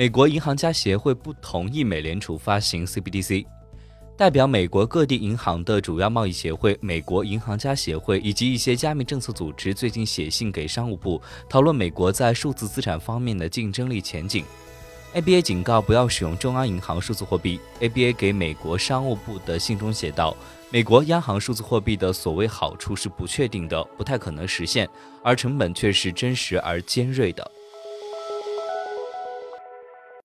[0.00, 3.44] 美国银行家协会不同意美联储发行 cbdc
[4.16, 14.42] 代表美国各地银行的主要贸易协会美国银行家协会以及一些加密政策组织最近写信给商务部讨论美国在数字资产方面的竞争力前景。
[15.12, 17.60] Aba 警告不要使用中央银行数字货币。
[17.80, 20.34] Aba 给美国商务部的信中写道
[20.70, 24.88] 美国央行数字货币的所谓好处是不确定的不太可能实现
[25.22, 27.50] 而成本却是真实而尖锐的。